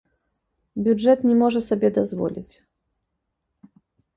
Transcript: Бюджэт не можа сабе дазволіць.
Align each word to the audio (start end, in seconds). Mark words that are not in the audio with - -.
Бюджэт 0.87 1.19
не 1.31 1.35
можа 1.41 1.59
сабе 1.67 1.89
дазволіць. 1.99 2.53